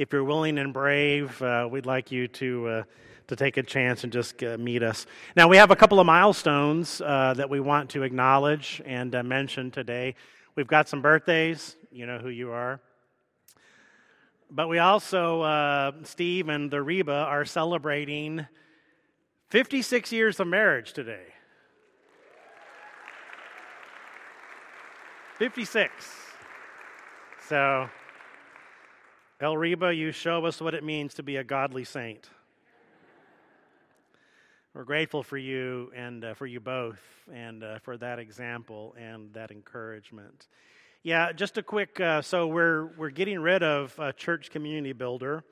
[0.00, 2.82] if you're willing and brave, uh, we'd like you to, uh,
[3.26, 5.04] to take a chance and just uh, meet us.
[5.36, 9.22] Now, we have a couple of milestones uh, that we want to acknowledge and uh,
[9.22, 10.14] mention today.
[10.56, 12.80] We've got some birthdays, you know who you are.
[14.50, 18.46] But we also, Steve and the Reba, are celebrating
[19.50, 21.26] 56 years of marriage today.
[25.38, 25.92] 56.
[27.48, 27.90] So,
[29.42, 32.28] El Reba, you show us what it means to be a godly saint.
[34.74, 37.00] We're grateful for you and uh, for you both
[37.32, 40.48] and uh, for that example and that encouragement.
[41.02, 41.98] Yeah, just a quick.
[41.98, 45.42] Uh, so we're we're getting rid of Church Community Builder.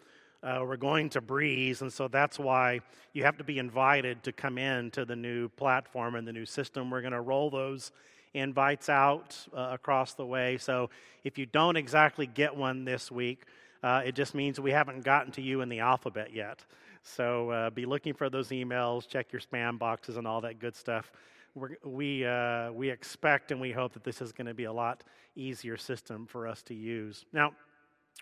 [0.43, 2.81] Uh, we're going to Breeze, and so that's why
[3.15, 6.45] you have to be invited to come in to the new platform and the new
[6.45, 6.91] system.
[6.91, 7.91] We're going to roll those
[8.35, 10.59] invites out uh, across the way.
[10.59, 10.91] So
[11.25, 13.47] if you don't exactly get one this week,
[13.83, 16.65] uh, it just means we haven't gotten to you in the alphabet yet.
[17.03, 20.77] So uh, be looking for those emails, check your spam boxes, and all that good
[20.77, 21.11] stuff.
[21.55, 24.73] We're, we uh, we expect and we hope that this is going to be a
[24.73, 25.05] lot
[25.37, 27.25] easier system for us to use.
[27.33, 27.53] Now,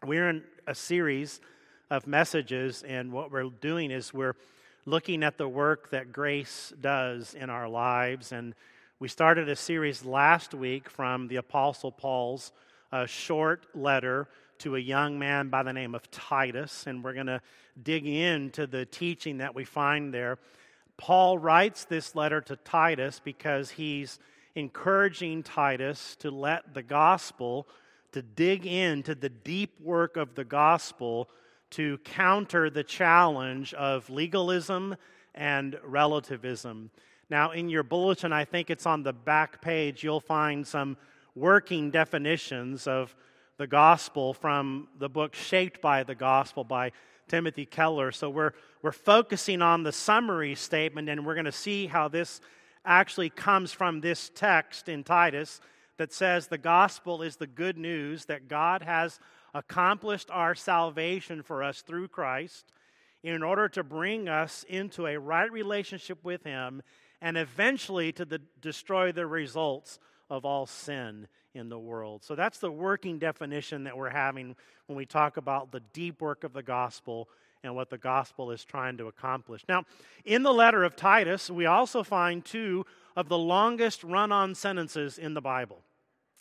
[0.05, 1.41] we're in a series
[1.91, 4.37] of messages, and what we're doing is we're
[4.85, 8.55] looking at the work that grace does in our lives and
[8.99, 12.51] we started a series last week from the Apostle Paul's
[12.93, 14.27] uh, short letter
[14.61, 17.41] to a young man by the name of Titus, and we're going to
[17.83, 20.39] dig into the teaching that we find there.
[20.97, 24.19] Paul writes this letter to Titus because he's
[24.55, 27.69] encouraging Titus to let the gospel,
[28.13, 31.29] to dig into the deep work of the gospel
[31.71, 34.97] to counter the challenge of legalism
[35.35, 36.91] and relativism.
[37.29, 40.97] Now, in your bulletin, I think it's on the back page, you'll find some
[41.35, 43.15] working definitions of
[43.59, 46.93] the gospel from the book Shaped by the Gospel by
[47.29, 48.13] Timothy Keller.
[48.13, 52.41] So we're, we're focusing on the summary statement, and we're going to see how this
[52.85, 55.61] actually comes from this text in Titus
[55.97, 59.19] that says the gospel is the good news that God has
[59.55, 62.73] accomplished our salvation for us through Christ
[63.23, 66.83] in order to bring us into a right relationship with Him
[67.23, 72.25] and eventually to the, destroy the results of all sin in the world.
[72.25, 74.55] So that's the working definition that we're having
[74.87, 77.29] when we talk about the deep work of the gospel
[77.63, 79.65] and what the gospel is trying to accomplish.
[79.69, 79.85] Now,
[80.25, 85.19] in the letter of Titus, we also find two of the longest run on sentences
[85.19, 85.83] in the Bible.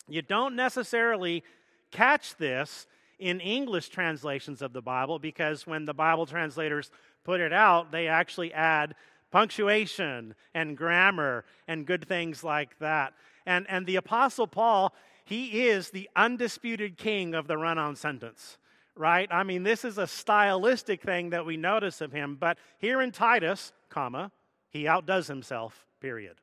[0.08, 1.42] You don't necessarily
[1.90, 2.86] catch this
[3.18, 6.90] in English translations of the Bible because when the Bible translators
[7.24, 8.94] put it out, they actually add
[9.32, 13.14] punctuation and grammar and good things like that.
[13.46, 14.92] And, and the Apostle Paul,
[15.24, 18.58] he is the undisputed king of the run on sentence,
[18.94, 19.28] right?
[19.30, 23.12] I mean, this is a stylistic thing that we notice of him, but here in
[23.12, 24.32] Titus, comma,
[24.68, 26.36] he outdoes himself, period.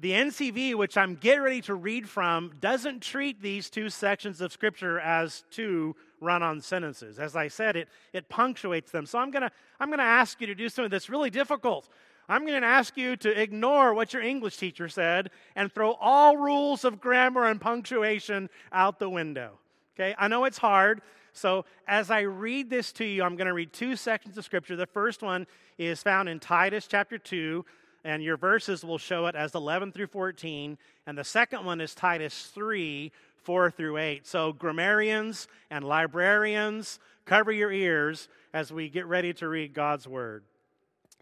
[0.00, 4.52] The NCV, which I'm getting ready to read from, doesn't treat these two sections of
[4.52, 7.18] Scripture as two run on sentences.
[7.18, 9.06] As I said, it, it punctuates them.
[9.06, 11.88] So I'm going to I'm going to ask you to do something that's really difficult.
[12.28, 16.36] I'm going to ask you to ignore what your English teacher said and throw all
[16.36, 19.58] rules of grammar and punctuation out the window.
[19.94, 20.14] Okay?
[20.18, 21.00] I know it's hard.
[21.32, 24.76] So as I read this to you, I'm going to read two sections of Scripture.
[24.76, 25.46] The first one
[25.78, 27.64] is found in Titus chapter 2
[28.04, 30.78] and your verses will show it as 11 through 14.
[31.06, 33.12] And the second one is Titus 3,
[33.42, 34.26] 4 through 8.
[34.26, 40.44] So, grammarians and librarians, cover your ears as we get ready to read God's word.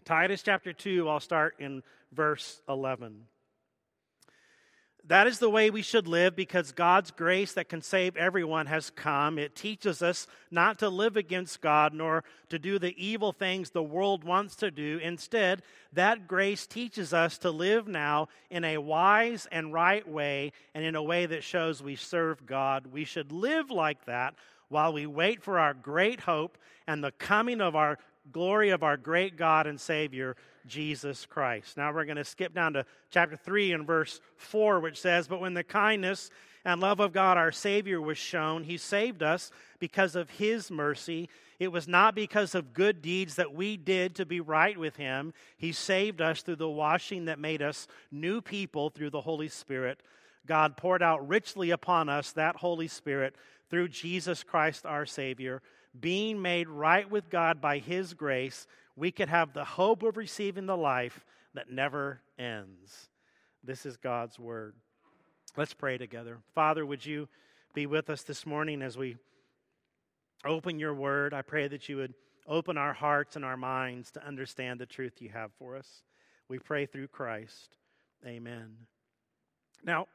[0.07, 3.25] Titus chapter 2, I'll start in verse 11.
[5.03, 8.89] That is the way we should live because God's grace that can save everyone has
[8.89, 9.37] come.
[9.37, 13.83] It teaches us not to live against God nor to do the evil things the
[13.83, 14.97] world wants to do.
[15.03, 20.85] Instead, that grace teaches us to live now in a wise and right way and
[20.85, 22.87] in a way that shows we serve God.
[22.93, 24.35] We should live like that
[24.69, 27.97] while we wait for our great hope and the coming of our
[28.31, 30.35] glory of our great God and Savior,
[30.67, 31.77] Jesus Christ.
[31.77, 35.41] Now we're going to skip down to chapter 3 and verse 4, which says, But
[35.41, 36.29] when the kindness
[36.65, 41.29] and love of God our Savior was shown, He saved us because of His mercy.
[41.59, 45.33] It was not because of good deeds that we did to be right with Him.
[45.57, 50.01] He saved us through the washing that made us new people through the Holy Spirit.
[50.45, 53.35] God poured out richly upon us that Holy Spirit
[53.69, 55.61] through Jesus Christ our Savior
[55.99, 60.65] being made right with God by His grace, we could have the hope of receiving
[60.65, 63.09] the life that never ends.
[63.63, 64.75] This is God's word.
[65.55, 66.39] Let's pray together.
[66.53, 67.27] Father, would you
[67.73, 69.17] be with us this morning as we
[70.45, 71.33] open your word.
[71.33, 72.13] I pray that you would
[72.47, 76.03] open our hearts and our minds to understand the truth you have for us.
[76.47, 77.75] We pray through Christ.
[78.25, 78.75] Amen.
[79.83, 80.07] Now,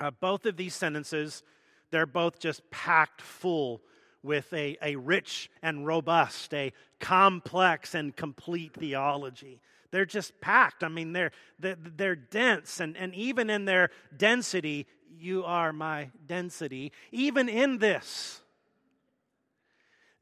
[0.00, 1.42] uh, both of these sentences,
[1.90, 3.82] they're both just packed full
[4.22, 9.60] with a, a rich and robust, a complex and complete theology.
[9.90, 10.84] They're just packed.
[10.84, 14.86] I mean, they're, they're, they're dense, and, and even in their density,
[15.18, 16.92] you are my density.
[17.10, 18.40] Even in this,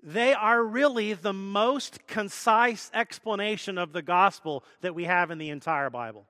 [0.03, 5.51] they are really the most concise explanation of the gospel that we have in the
[5.51, 6.27] entire Bible.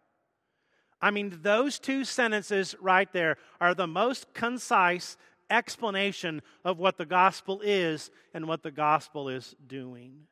[1.00, 5.16] I mean, those two sentences right there are the most concise
[5.50, 10.26] explanation of what the gospel is and what the gospel is doing.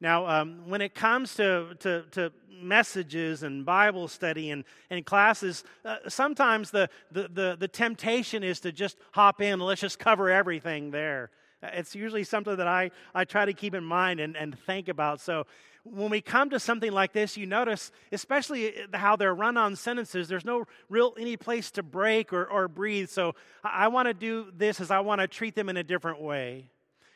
[0.00, 2.32] Now, um, when it comes to, to, to,
[2.62, 8.60] messages and Bible study and, and classes, uh, sometimes the, the, the, the temptation is
[8.60, 11.30] to just hop in let's just cover everything there.
[11.62, 15.20] It's usually something that I, I try to keep in mind and, and think about.
[15.20, 15.46] So
[15.84, 20.28] when we come to something like this, you notice, especially how they're run on sentences,
[20.28, 23.08] there's no real any place to break or, or breathe.
[23.08, 25.84] So I, I want to do this as I want to treat them in a
[25.84, 26.70] different way.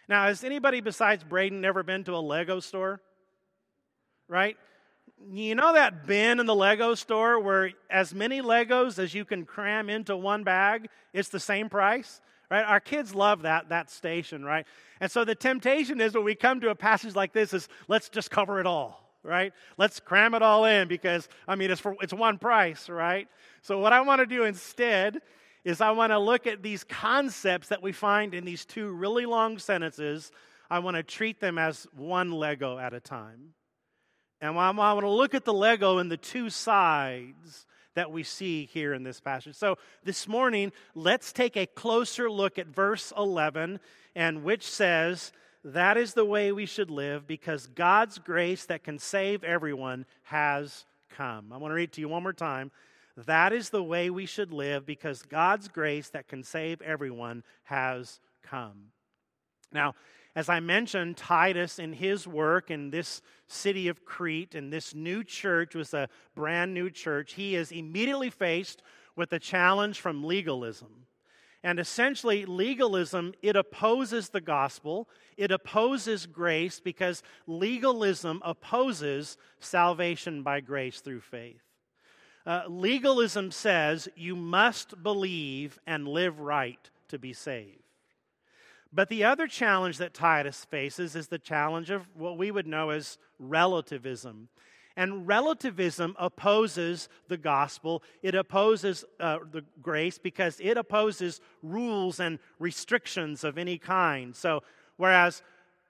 [0.09, 3.01] Now, has anybody besides Braden ever been to a Lego store?
[4.29, 4.57] Right?
[5.31, 9.47] You know that bin in the Lego store where as many Legos as you can
[9.47, 12.21] cram into one bag, it's the same price?
[12.55, 12.65] Right?
[12.65, 14.65] Our kids love that, that station, right?
[15.01, 18.09] And so the temptation is when we come to a passage like this is let's
[18.09, 19.53] just cover it all, right?
[19.77, 23.27] Let's cram it all in because, I mean, it's, for, it's one price, right?
[23.63, 25.21] So what I want to do instead
[25.65, 29.27] is I want to look at these concepts that we find in these two really
[29.27, 30.31] long sentences.
[30.71, 33.55] I want to treat them as one Lego at a time.
[34.41, 38.67] And I want to look at the Lego in the two sides that we see
[38.67, 39.55] here in this passage.
[39.57, 43.81] So this morning, let's take a closer look at verse 11,
[44.15, 45.33] and which says,
[45.65, 50.85] That is the way we should live because God's grace that can save everyone has
[51.11, 51.53] come.
[51.53, 52.71] I want to read to you one more time.
[53.17, 58.19] That is the way we should live because God's grace that can save everyone has
[58.43, 58.87] come.
[59.73, 59.95] Now,
[60.37, 65.23] as I mentioned, Titus in his work in this city of Crete and this new
[65.23, 67.35] church was a brand new church.
[67.35, 68.83] He is immediately faced
[69.15, 71.07] with a challenge from legalism.
[71.63, 75.09] And essentially, legalism, it opposes the gospel.
[75.37, 81.63] It opposes grace because legalism opposes salvation by grace through faith.
[82.45, 87.84] Uh, legalism says you must believe and live right to be saved.
[88.95, 92.91] But the other challenge that Titus faces is the challenge of what we would know
[92.91, 94.49] as relativism.
[94.97, 98.05] And relativism opposes the gospel.
[98.23, 104.37] It opposes uh, the grace because it opposes rules and restrictions of any kind.
[104.37, 104.63] So,
[104.97, 105.43] whereas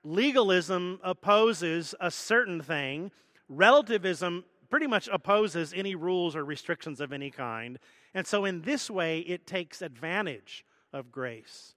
[0.03, 3.11] legalism opposes a certain thing,
[3.51, 7.79] relativism pretty much opposes any rules or restrictions of any kind.
[8.15, 10.65] And so, in this way, it takes advantage
[10.95, 11.74] of grace.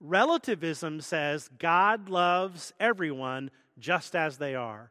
[0.00, 4.90] Relativism says God loves everyone just as they are.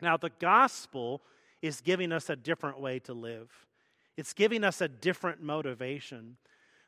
[0.00, 1.22] Now, the gospel
[1.62, 3.50] is giving us a different way to live,
[4.16, 6.36] it's giving us a different motivation.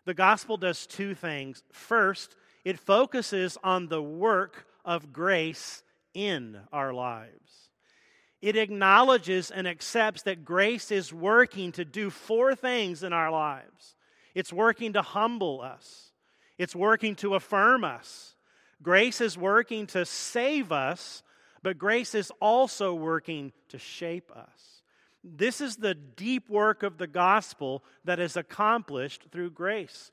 [0.04, 1.62] The gospel does two things.
[1.70, 2.34] First,
[2.64, 7.70] it focuses on the work of grace in our lives.
[8.40, 13.94] It acknowledges and accepts that grace is working to do four things in our lives.
[14.34, 16.11] It's working to humble us.
[16.58, 18.36] It's working to affirm us.
[18.82, 21.22] Grace is working to save us,
[21.62, 24.82] but grace is also working to shape us.
[25.24, 30.10] This is the deep work of the gospel that is accomplished through grace.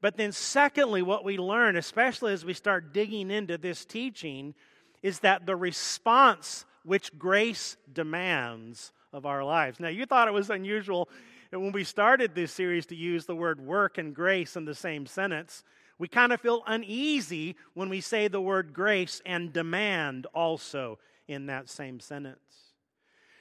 [0.00, 4.54] But then, secondly, what we learn, especially as we start digging into this teaching,
[5.02, 9.78] is that the response which grace demands of our lives.
[9.78, 11.08] Now, you thought it was unusual
[11.50, 15.06] when we started this series to use the word work and grace in the same
[15.06, 15.64] sentence.
[15.98, 21.46] We kind of feel uneasy when we say the word grace and demand also in
[21.46, 22.38] that same sentence.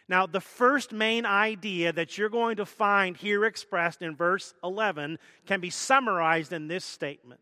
[0.09, 5.19] Now, the first main idea that you're going to find here expressed in verse 11
[5.45, 7.39] can be summarized in this statement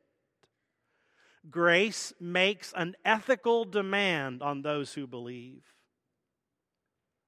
[1.49, 5.63] Grace makes an ethical demand on those who believe.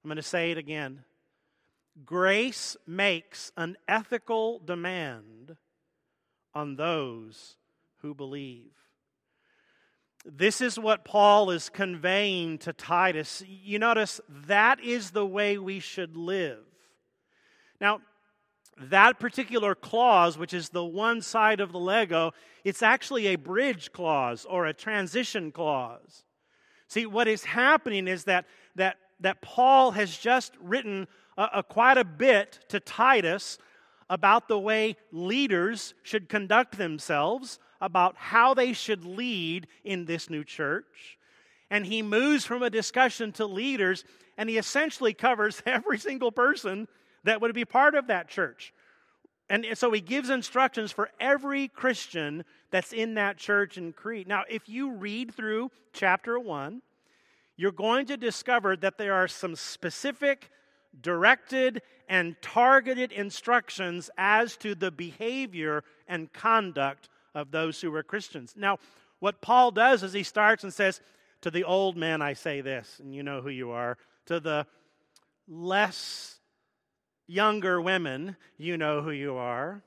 [0.03, 1.03] I'm going to say it again.
[2.05, 5.57] Grace makes an ethical demand
[6.53, 7.57] on those
[8.01, 8.71] who believe.
[10.25, 13.41] This is what Paul is conveying to Titus.
[13.47, 16.59] You notice that is the way we should live.
[17.79, 18.01] Now,
[18.81, 22.31] that particular clause, which is the one side of the Lego,
[22.63, 26.23] it's actually a bridge clause or a transition clause.
[26.87, 31.07] See, what is happening is that, that, that Paul has just written
[31.39, 33.57] a quite a bit to Titus
[34.09, 40.43] about the way leaders should conduct themselves, about how they should lead in this new
[40.43, 41.17] church.
[41.69, 44.03] And he moves from a discussion to leaders,
[44.37, 46.87] and he essentially covers every single person
[47.23, 48.73] that would be part of that church.
[49.49, 54.27] And so he gives instructions for every Christian that's in that church in Crete.
[54.27, 56.81] Now, if you read through chapter 1,
[57.57, 60.51] you're going to discover that there are some specific,
[61.01, 68.53] directed, and targeted instructions as to the behavior and conduct of those who were Christians.
[68.57, 68.79] Now,
[69.19, 71.01] what Paul does is he starts and says,
[71.41, 73.97] To the old men, I say this, and you know who you are.
[74.27, 74.65] To the
[75.47, 76.39] less
[77.27, 79.83] younger women, you know who you are.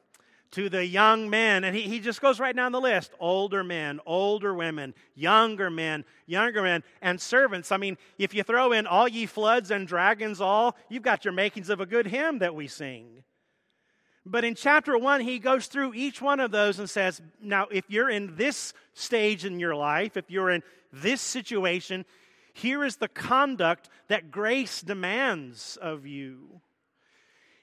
[0.52, 4.00] To the young men, and he, he just goes right down the list older men,
[4.04, 7.72] older women, younger men, younger men, and servants.
[7.72, 11.32] I mean, if you throw in all ye floods and dragons, all, you've got your
[11.32, 13.24] makings of a good hymn that we sing.
[14.24, 17.84] But in chapter one, he goes through each one of those and says, Now, if
[17.88, 22.04] you're in this stage in your life, if you're in this situation,
[22.52, 26.60] here is the conduct that grace demands of you.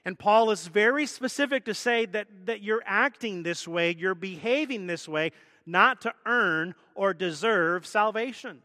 [0.04, 4.86] And Paul is very specific to say that, that you're acting this way, you're behaving
[4.86, 5.32] this way,
[5.66, 8.62] not to earn or deserve salvation.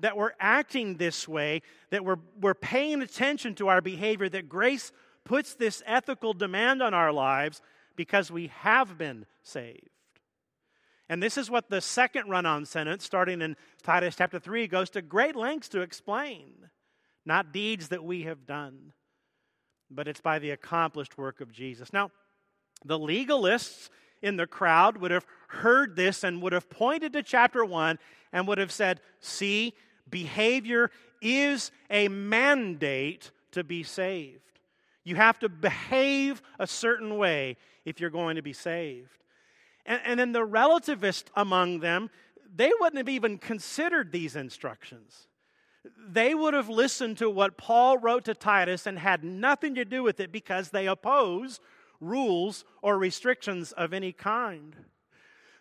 [0.00, 4.90] That we're acting this way, that we're, we're paying attention to our behavior, that grace
[5.24, 7.60] puts this ethical demand on our lives
[7.94, 9.88] because we have been saved.
[11.10, 14.88] And this is what the second run on sentence, starting in Titus chapter 3, goes
[14.90, 16.70] to great lengths to explain.
[17.26, 18.94] Not deeds that we have done
[19.90, 21.92] but it's by the accomplished work of Jesus.
[21.92, 22.10] Now,
[22.84, 23.90] the legalists
[24.22, 27.98] in the crowd would have heard this and would have pointed to chapter 1
[28.32, 29.74] and would have said, See,
[30.08, 34.40] behavior is a mandate to be saved.
[35.04, 39.24] You have to behave a certain way if you're going to be saved.
[39.86, 42.10] And, and then the relativists among them,
[42.54, 45.28] they wouldn't have even considered these instructions
[46.06, 50.02] they would have listened to what Paul wrote to Titus and had nothing to do
[50.02, 51.60] with it because they oppose
[52.00, 54.76] rules or restrictions of any kind.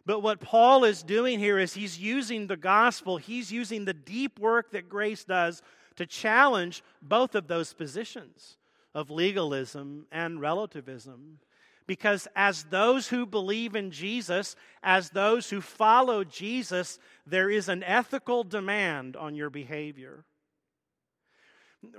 [0.05, 4.39] But what Paul is doing here is he's using the gospel, he's using the deep
[4.39, 5.61] work that grace does
[5.95, 8.57] to challenge both of those positions
[8.93, 11.39] of legalism and relativism.
[11.85, 17.83] Because as those who believe in Jesus, as those who follow Jesus, there is an
[17.83, 20.23] ethical demand on your behavior.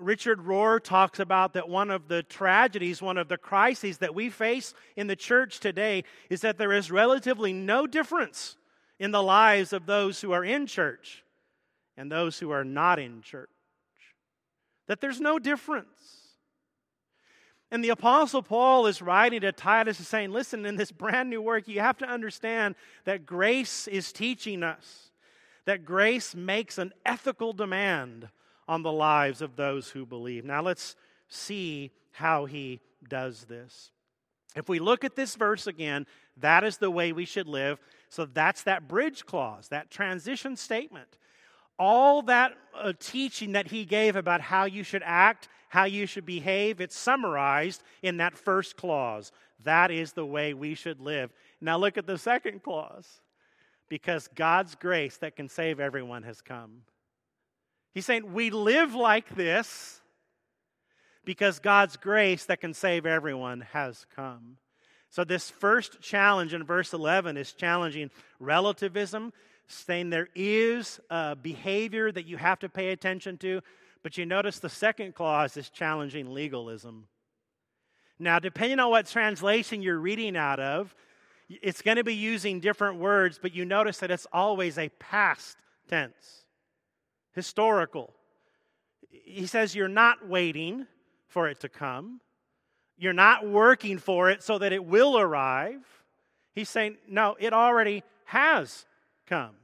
[0.00, 4.30] Richard Rohr talks about that one of the tragedies, one of the crises that we
[4.30, 8.56] face in the church today is that there is relatively no difference
[8.98, 11.22] in the lives of those who are in church
[11.96, 13.50] and those who are not in church.
[14.86, 16.23] That there's no difference.
[17.74, 21.42] And the Apostle Paul is writing to Titus and saying, listen, in this brand new
[21.42, 25.10] work, you have to understand that grace is teaching us,
[25.64, 28.28] that grace makes an ethical demand
[28.68, 30.44] on the lives of those who believe.
[30.44, 30.94] Now let's
[31.26, 33.90] see how he does this.
[34.54, 37.80] If we look at this verse again, that is the way we should live.
[38.08, 41.18] So that's that bridge clause, that transition statement.
[41.78, 46.24] All that uh, teaching that he gave about how you should act how you should
[46.24, 49.32] behave, it's summarized in that first clause.
[49.64, 51.32] That is the way we should live.
[51.60, 53.20] Now look at the second clause.
[53.88, 56.82] Because God's grace that can save everyone has come.
[57.92, 60.00] He's saying we live like this
[61.24, 64.58] because God's grace that can save everyone has come.
[65.10, 69.32] So, this first challenge in verse 11 is challenging relativism,
[69.66, 73.60] saying there is a behavior that you have to pay attention to.
[74.02, 77.06] But you notice the second clause is challenging legalism.
[78.18, 80.94] Now, depending on what translation you're reading out of,
[81.48, 85.56] it's going to be using different words, but you notice that it's always a past
[85.88, 86.44] tense,
[87.32, 88.12] historical.
[89.10, 90.86] He says you're not waiting
[91.26, 92.20] for it to come,
[92.96, 95.82] you're not working for it so that it will arrive.
[96.54, 98.86] He's saying, no, it already has
[99.26, 99.54] come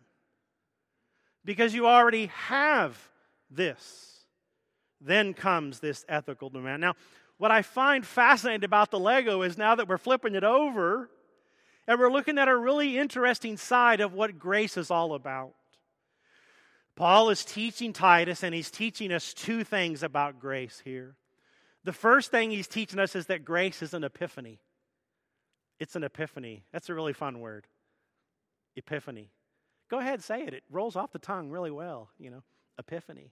[1.45, 2.99] because you already have
[3.51, 4.11] this
[5.01, 6.81] then comes this ethical demand.
[6.83, 6.95] Now,
[7.39, 11.09] what I find fascinating about the Lego is now that we're flipping it over
[11.87, 15.55] and we're looking at a really interesting side of what grace is all about.
[16.97, 21.17] Paul is teaching Titus, and he's teaching us two things about grace here.
[21.83, 24.61] The first thing he's teaching us is that grace is an epiphany.
[25.79, 26.65] It's an epiphany.
[26.73, 27.67] That's a really fun word.
[28.77, 29.31] Epiphany.
[29.91, 30.55] Go ahead, say it.
[30.55, 32.43] It rolls off the tongue really well, you know.
[32.79, 33.31] Epiphany.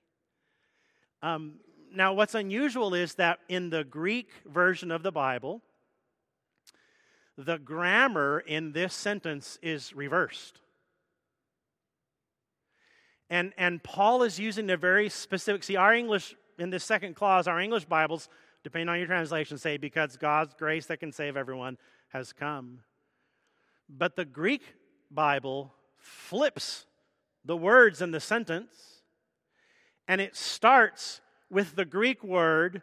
[1.22, 1.54] Um,
[1.92, 5.62] now, what's unusual is that in the Greek version of the Bible,
[7.36, 10.60] the grammar in this sentence is reversed.
[13.30, 17.46] And, and Paul is using a very specific, see, our English, in this second clause,
[17.46, 18.28] our English Bibles,
[18.64, 22.80] depending on your translation, say, because God's grace that can save everyone has come.
[23.88, 24.62] But the Greek
[25.10, 25.72] Bible
[26.08, 26.86] flips
[27.44, 29.02] the words in the sentence,
[30.06, 32.82] and it starts with the Greek word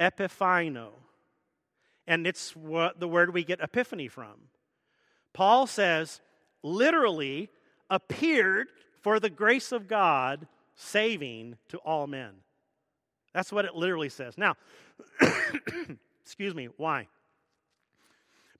[0.00, 0.88] epiphaino.
[2.06, 4.48] And it's what the word we get epiphany from.
[5.32, 6.20] Paul says,
[6.62, 7.48] literally,
[7.88, 8.68] appeared
[9.00, 12.32] for the grace of God saving to all men.
[13.32, 14.36] That's what it literally says.
[14.36, 14.56] Now,
[16.22, 17.08] excuse me, why?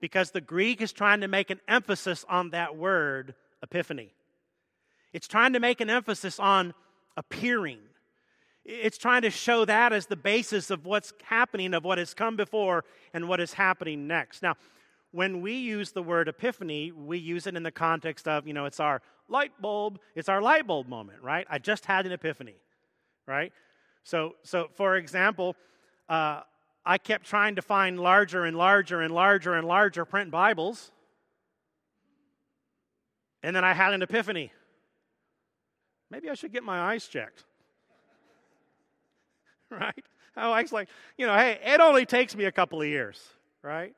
[0.00, 4.14] Because the Greek is trying to make an emphasis on that word, epiphany.
[5.12, 6.74] It's trying to make an emphasis on
[7.16, 7.78] appearing.
[8.64, 12.36] It's trying to show that as the basis of what's happening, of what has come
[12.36, 14.42] before and what is happening next.
[14.42, 14.54] Now,
[15.10, 18.64] when we use the word epiphany, we use it in the context of, you know,
[18.64, 21.46] it's our light bulb, it's our light bulb moment, right?
[21.50, 22.56] I just had an epiphany,
[23.26, 23.52] right?
[24.04, 25.54] So, so for example,
[26.08, 26.40] uh,
[26.84, 30.92] I kept trying to find larger and larger and larger and larger print Bibles,
[33.42, 34.52] and then I had an epiphany.
[36.10, 37.44] Maybe I should get my eyes checked.
[39.70, 40.04] right?
[40.36, 43.20] I was like, you know, hey, it only takes me a couple of years,
[43.62, 43.94] right?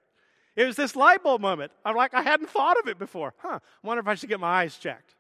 [0.57, 1.73] It was this light bulb moment.
[1.85, 3.35] I'm like, I hadn't thought of it before.
[3.39, 5.15] Huh, I wonder if I should get my eyes checked,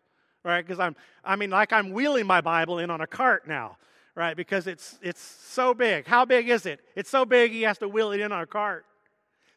[0.44, 0.64] right?
[0.64, 3.76] Because I'm, I mean, like I'm wheeling my Bible in on a cart now,
[4.14, 4.36] right?
[4.36, 6.06] Because it's, it's so big.
[6.06, 6.80] How big is it?
[6.94, 8.84] It's so big he has to wheel it in on a cart.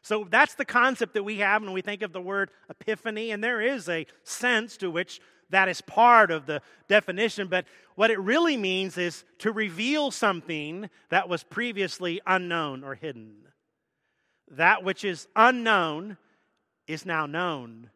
[0.02, 3.42] So that's the concept that we have when we think of the word epiphany, and
[3.42, 7.64] there is a sense to which that is part of the definition, but
[7.94, 13.48] what it really means is to reveal something that was previously unknown or hidden.
[14.50, 16.16] That which is unknown
[16.86, 17.90] is now known.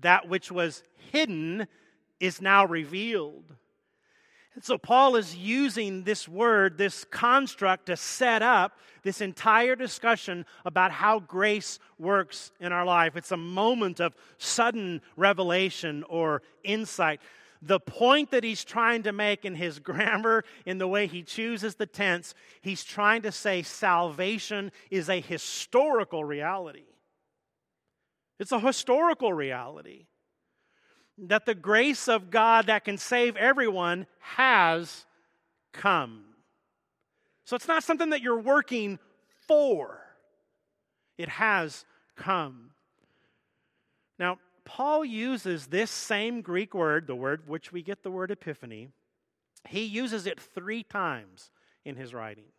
[0.00, 0.82] That which was
[1.12, 1.66] hidden
[2.20, 3.54] is now revealed.
[4.54, 10.46] And so Paul is using this word, this construct, to set up this entire discussion
[10.64, 13.16] about how grace works in our life.
[13.16, 17.20] It's a moment of sudden revelation or insight.
[17.62, 21.74] The point that he's trying to make in his grammar, in the way he chooses
[21.74, 26.86] the tense, he's trying to say salvation is a historical reality.
[28.38, 30.06] It's a historical reality
[31.18, 35.06] that the grace of God that can save everyone has
[35.72, 36.24] come.
[37.44, 38.98] So it's not something that you're working
[39.46, 40.00] for,
[41.18, 41.84] it has
[42.16, 42.70] come.
[44.18, 48.88] Now, Paul uses this same Greek word, the word which we get the word epiphany,
[49.68, 51.50] he uses it three times
[51.84, 52.54] in his writings.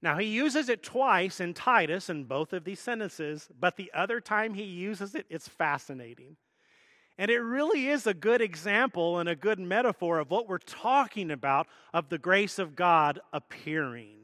[0.00, 4.20] Now, he uses it twice in Titus in both of these sentences, but the other
[4.20, 6.36] time he uses it, it's fascinating.
[7.18, 11.32] And it really is a good example and a good metaphor of what we're talking
[11.32, 14.14] about of the grace of God appearing.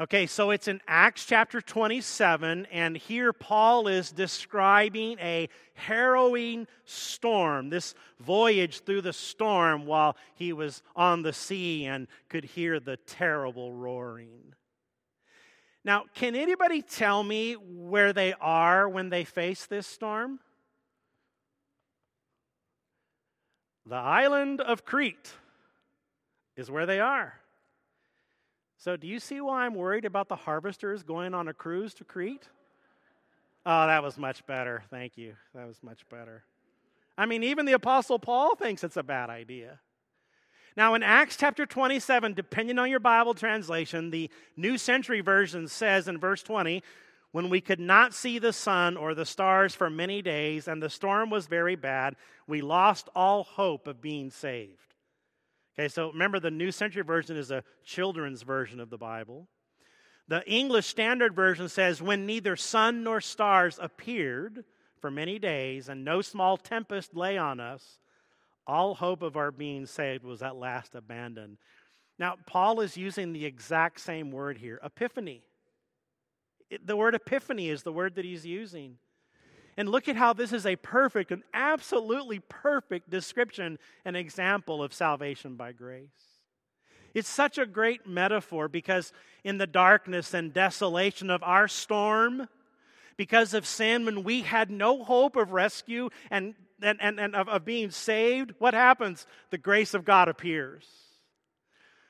[0.00, 7.68] Okay, so it's in Acts chapter 27, and here Paul is describing a harrowing storm,
[7.68, 12.96] this voyage through the storm while he was on the sea and could hear the
[12.96, 14.54] terrible roaring.
[15.84, 20.40] Now, can anybody tell me where they are when they face this storm?
[23.90, 25.32] The island of Crete
[26.56, 27.34] is where they are.
[28.78, 32.04] So, do you see why I'm worried about the harvesters going on a cruise to
[32.04, 32.48] Crete?
[33.66, 34.84] Oh, that was much better.
[34.90, 35.34] Thank you.
[35.56, 36.44] That was much better.
[37.18, 39.80] I mean, even the Apostle Paul thinks it's a bad idea.
[40.76, 46.06] Now, in Acts chapter 27, depending on your Bible translation, the New Century Version says
[46.06, 46.84] in verse 20,
[47.32, 50.90] when we could not see the sun or the stars for many days, and the
[50.90, 52.16] storm was very bad,
[52.46, 54.94] we lost all hope of being saved.
[55.78, 59.46] Okay, so remember the New Century Version is a children's version of the Bible.
[60.26, 64.64] The English Standard Version says, When neither sun nor stars appeared
[65.00, 67.98] for many days, and no small tempest lay on us,
[68.66, 71.58] all hope of our being saved was at last abandoned.
[72.18, 75.42] Now, Paul is using the exact same word here epiphany
[76.84, 78.96] the word epiphany is the word that he's using.
[79.76, 84.92] And look at how this is a perfect, an absolutely perfect description and example of
[84.92, 86.08] salvation by grace.
[87.14, 92.48] It's such a great metaphor because in the darkness and desolation of our storm,
[93.16, 97.48] because of sin, when we had no hope of rescue and, and, and, and of,
[97.48, 99.26] of being saved, what happens?
[99.50, 100.86] The grace of God appears.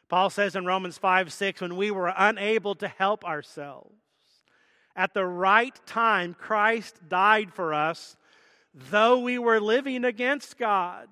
[0.09, 3.95] Paul says in Romans 5 6, when we were unable to help ourselves,
[4.97, 8.17] at the right time, Christ died for us,
[8.75, 11.09] though we were living against God.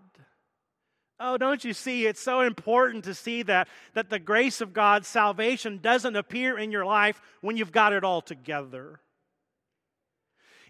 [1.20, 2.06] Oh, don't you see?
[2.06, 6.70] It's so important to see that, that the grace of God, salvation, doesn't appear in
[6.70, 9.00] your life when you've got it all together.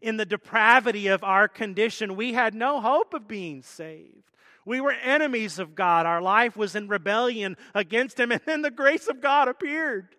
[0.00, 4.24] In the depravity of our condition, we had no hope of being saved.
[4.64, 6.06] We were enemies of God.
[6.06, 10.14] Our life was in rebellion against Him, and then the grace of God appeared.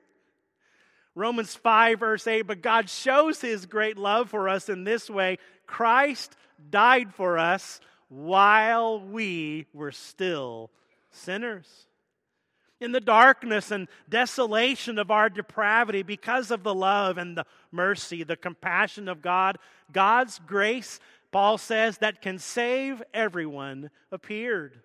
[1.20, 5.38] Romans 5, verse 8, but God shows His great love for us in this way
[5.68, 6.36] Christ
[6.70, 10.72] died for us while we were still
[11.12, 11.88] sinners.
[12.80, 18.24] In the darkness and desolation of our depravity, because of the love and the mercy,
[18.24, 19.58] the compassion of God,
[19.92, 21.02] God's grace,
[21.34, 24.80] Paul says, that can save everyone, appeared.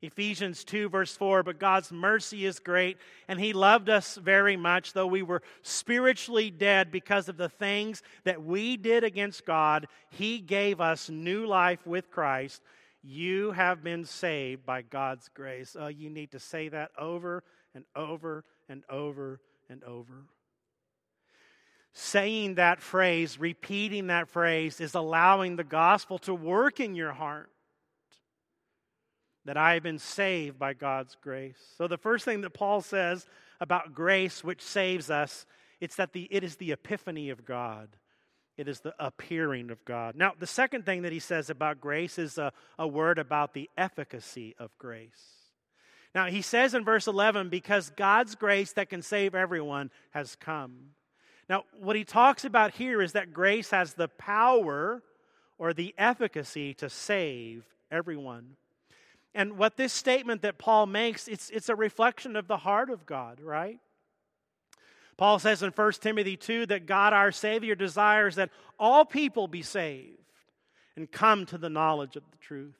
[0.00, 4.92] Ephesians 2, verse 4 But God's mercy is great, and He loved us very much,
[4.92, 9.88] though we were spiritually dead because of the things that we did against God.
[10.10, 12.62] He gave us new life with Christ.
[13.02, 15.76] You have been saved by God's grace.
[15.78, 17.42] Oh, you need to say that over
[17.74, 20.26] and over and over and over.
[21.92, 27.50] Saying that phrase, repeating that phrase, is allowing the gospel to work in your heart
[29.48, 31.56] that I have been saved by God's grace.
[31.78, 33.26] So the first thing that Paul says
[33.62, 35.46] about grace which saves us,
[35.80, 37.88] it's that the, it is the epiphany of God.
[38.58, 40.16] It is the appearing of God.
[40.16, 43.70] Now, the second thing that he says about grace is a, a word about the
[43.78, 45.48] efficacy of grace.
[46.14, 50.90] Now, he says in verse 11, because God's grace that can save everyone has come.
[51.48, 55.02] Now, what he talks about here is that grace has the power
[55.56, 58.58] or the efficacy to save everyone.
[59.34, 63.06] And what this statement that Paul makes, it's, it's a reflection of the heart of
[63.06, 63.78] God, right?
[65.16, 69.62] Paul says in 1 Timothy 2 that God our Savior desires that all people be
[69.62, 70.14] saved
[70.96, 72.76] and come to the knowledge of the truth.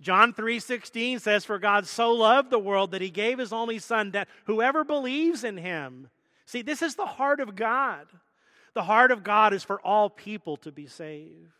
[0.00, 4.10] John 3:16 says for God so loved the world that he gave his only son
[4.10, 6.10] that whoever believes in him.
[6.44, 8.08] See, this is the heart of God.
[8.74, 11.52] The heart of God is for all people to be saved.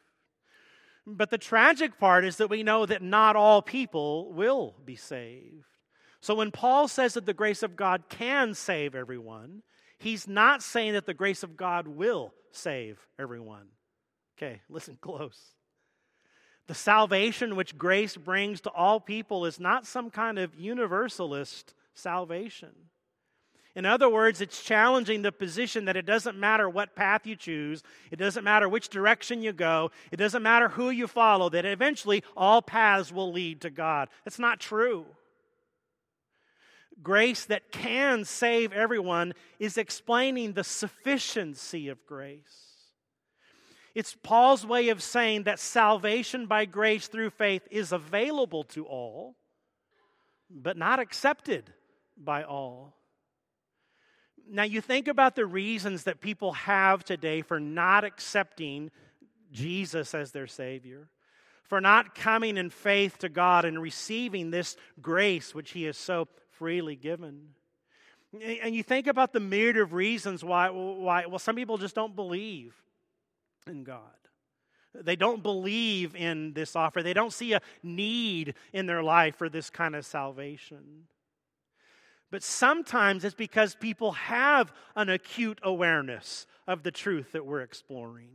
[1.07, 5.65] But the tragic part is that we know that not all people will be saved.
[6.21, 9.63] So when Paul says that the grace of God can save everyone,
[9.99, 13.67] he's not saying that the grace of God will save everyone.
[14.39, 15.55] Okay, listen close.
[16.69, 22.71] The salvation which grace brings to all people is not some kind of universalist salvation.
[23.75, 27.83] In other words, it's challenging the position that it doesn't matter what path you choose,
[28.11, 32.23] it doesn't matter which direction you go, it doesn't matter who you follow, that eventually
[32.37, 34.09] all paths will lead to God.
[34.25, 35.07] That's not true.
[37.03, 42.73] Grace that can save everyone is explaining the sufficiency of grace.
[43.95, 49.37] It's Paul's way of saying that salvation by grace through faith is available to all,
[50.51, 51.73] but not accepted
[52.17, 52.95] by all.
[54.51, 58.91] Now, you think about the reasons that people have today for not accepting
[59.51, 61.09] Jesus as their Savior,
[61.65, 66.29] for not coming in faith to God and receiving this grace which He has so
[66.51, 67.49] freely given.
[68.63, 72.17] And you think about the myriad of reasons why, why, well, some people just don't
[72.17, 72.75] believe
[73.67, 74.01] in God.
[74.95, 77.03] They don't believe in this offer.
[77.03, 81.07] They don't see a need in their life for this kind of salvation.
[82.33, 88.31] But sometimes it's because people have an acute awareness of the truth that we're exploring.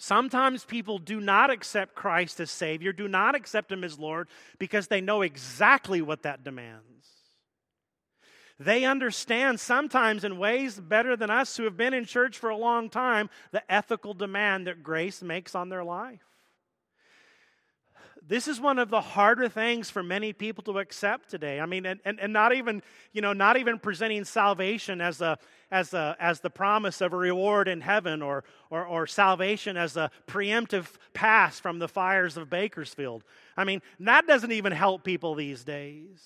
[0.00, 4.28] Sometimes people do not accept Christ as Savior, do not accept Him as Lord,
[4.58, 7.08] because they know exactly what that demands.
[8.58, 12.56] They understand sometimes in ways better than us who have been in church for a
[12.56, 16.31] long time the ethical demand that grace makes on their life.
[18.28, 21.58] This is one of the harder things for many people to accept today.
[21.58, 22.82] I mean, and, and, and not even,
[23.12, 25.38] you know, not even presenting salvation as a
[25.72, 29.96] as a as the promise of a reward in heaven or or, or salvation as
[29.96, 33.24] a preemptive pass from the fires of Bakersfield.
[33.56, 36.22] I mean, that doesn't even help people these days.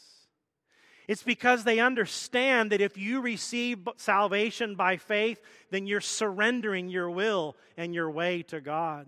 [1.08, 7.08] It's because they understand that if you receive salvation by faith, then you're surrendering your
[7.08, 9.06] will and your way to God.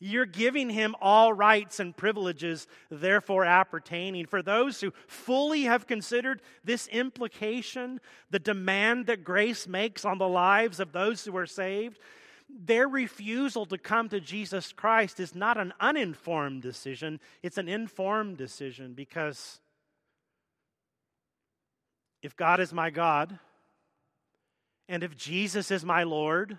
[0.00, 4.26] You're giving him all rights and privileges, therefore appertaining.
[4.26, 10.28] For those who fully have considered this implication, the demand that grace makes on the
[10.28, 11.98] lives of those who are saved,
[12.48, 18.38] their refusal to come to Jesus Christ is not an uninformed decision, it's an informed
[18.38, 19.60] decision because
[22.22, 23.38] if God is my God,
[24.88, 26.58] and if Jesus is my Lord,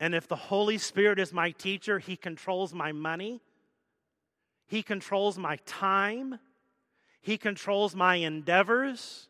[0.00, 3.42] and if the Holy Spirit is my teacher, He controls my money,
[4.66, 6.38] He controls my time,
[7.20, 9.28] He controls my endeavors,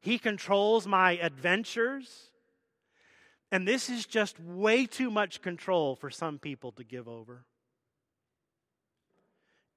[0.00, 2.30] He controls my adventures.
[3.50, 7.46] And this is just way too much control for some people to give over.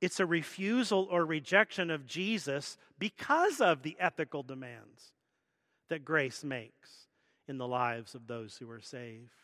[0.02, 5.14] It's a refusal or rejection of Jesus because of the ethical demands
[5.88, 7.08] that grace makes
[7.48, 9.41] in the lives of those who are saved.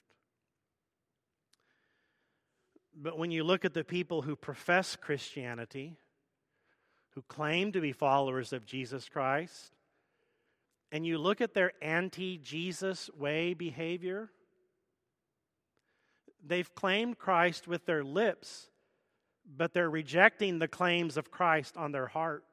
[3.00, 5.98] But when you look at the people who profess Christianity,
[7.12, 9.76] who claim to be followers of Jesus Christ,
[10.92, 14.32] and you look at their anti Jesus way behavior,
[16.44, 18.68] they've claimed Christ with their lips,
[19.46, 22.46] but they're rejecting the claims of Christ on their heart.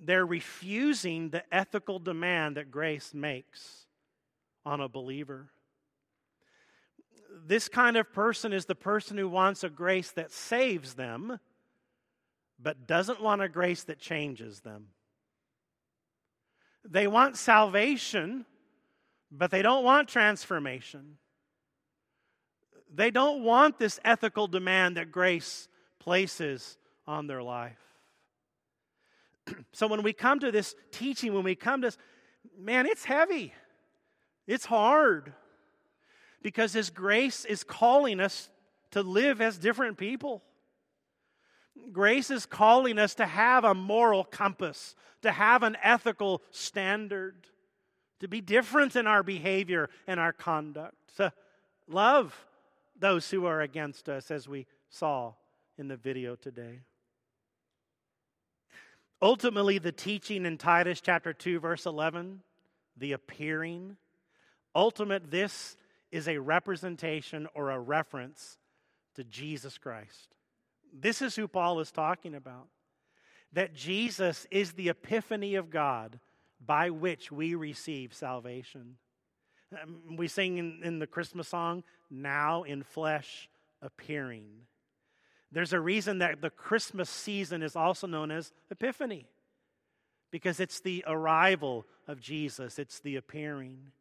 [0.00, 3.86] They're refusing the ethical demand that grace makes
[4.64, 5.48] on a believer.
[7.44, 11.38] This kind of person is the person who wants a grace that saves them,
[12.58, 14.88] but doesn't want a grace that changes them.
[16.88, 18.46] They want salvation,
[19.30, 21.18] but they don't want transformation.
[22.94, 25.68] They don't want this ethical demand that grace
[25.98, 27.78] places on their life.
[29.72, 31.98] so when we come to this teaching, when we come to this,
[32.58, 33.52] man, it's heavy.
[34.46, 35.32] It's hard.
[36.42, 38.50] Because His grace is calling us
[38.92, 40.42] to live as different people.
[41.92, 47.46] Grace is calling us to have a moral compass, to have an ethical standard,
[48.20, 51.32] to be different in our behavior and our conduct, to
[51.86, 52.46] love
[52.98, 55.34] those who are against us, as we saw
[55.76, 56.80] in the video today.
[59.20, 62.42] Ultimately, the teaching in Titus chapter 2, verse 11,
[62.96, 63.96] the appearing,
[64.74, 65.76] ultimate, this
[66.10, 68.58] is a representation or a reference
[69.14, 70.34] to Jesus Christ.
[70.92, 72.68] This is who Paul is talking about.
[73.52, 76.20] That Jesus is the epiphany of God
[76.64, 78.96] by which we receive salvation.
[79.72, 83.48] Um, we sing in, in the Christmas song, now in flesh
[83.82, 84.46] appearing.
[85.52, 89.26] There's a reason that the Christmas season is also known as Epiphany,
[90.30, 93.92] because it's the arrival of Jesus, it's the appearing.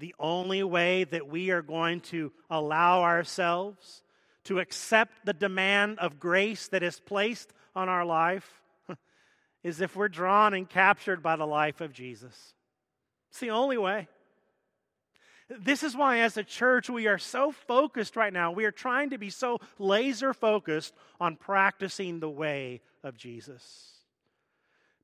[0.00, 4.02] The only way that we are going to allow ourselves
[4.44, 8.62] to accept the demand of grace that is placed on our life
[9.62, 12.54] is if we're drawn and captured by the life of Jesus.
[13.28, 14.08] It's the only way.
[15.50, 18.52] This is why, as a church, we are so focused right now.
[18.52, 23.99] We are trying to be so laser focused on practicing the way of Jesus.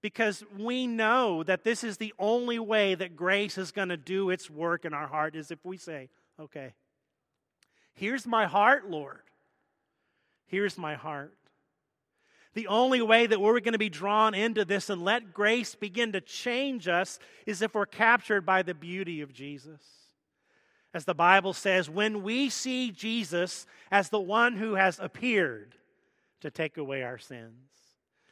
[0.02, 4.30] Because we know that this is the only way that grace is going to do
[4.30, 6.74] its work in our heart, is if we say, okay,
[7.94, 9.22] here's my heart, Lord.
[10.46, 11.36] Here's my heart.
[12.54, 16.12] The only way that we're going to be drawn into this and let grace begin
[16.12, 19.80] to change us is if we're captured by the beauty of Jesus
[20.96, 25.74] as the Bible says, when we see Jesus as the one who has appeared
[26.40, 27.52] to take away our sins.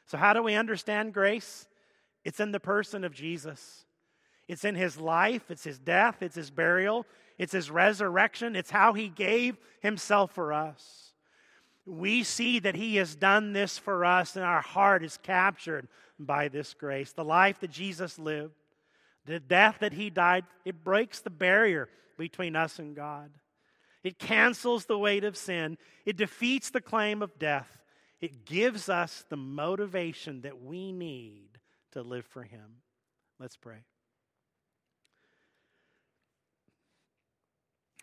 [0.07, 1.67] So, how do we understand grace?
[2.25, 3.85] It's in the person of Jesus.
[4.49, 7.07] It's in his life, it's his death, it's his burial,
[7.39, 11.13] it's his resurrection, it's how he gave himself for us.
[11.87, 15.89] We see that he has done this for us, and our heart is captured
[16.19, 17.13] by this grace.
[17.13, 18.55] The life that Jesus lived,
[19.27, 21.89] the death that he died, it breaks the barrier
[22.19, 23.31] between us and God.
[24.03, 27.84] It cancels the weight of sin, it defeats the claim of death,
[28.21, 31.49] it gives us the motivation that we need
[31.93, 32.83] to live for Him.
[33.39, 33.85] Let's pray.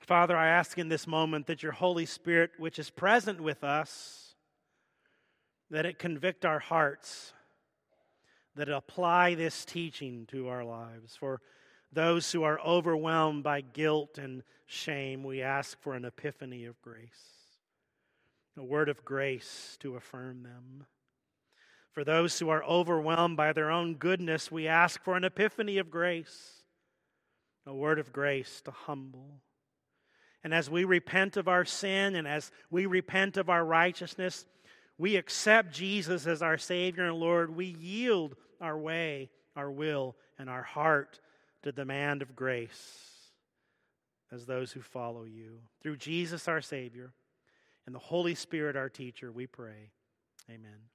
[0.01, 4.35] Father, I ask in this moment that your Holy Spirit, which is present with us,
[5.69, 7.33] that it convict our hearts,
[8.55, 11.15] that it apply this teaching to our lives.
[11.15, 11.39] For
[11.93, 17.40] those who are overwhelmed by guilt and shame, we ask for an epiphany of grace,
[18.57, 20.85] a word of grace to affirm them.
[21.91, 25.91] For those who are overwhelmed by their own goodness, we ask for an epiphany of
[25.91, 26.63] grace,
[27.65, 29.41] a word of grace to humble.
[30.43, 34.45] And as we repent of our sin and as we repent of our righteousness,
[34.97, 37.55] we accept Jesus as our Savior and Lord.
[37.55, 41.19] We yield our way, our will, and our heart
[41.63, 43.09] to the demand of grace
[44.31, 45.59] as those who follow you.
[45.83, 47.13] Through Jesus, our Savior,
[47.85, 49.91] and the Holy Spirit, our teacher, we pray.
[50.49, 50.90] Amen.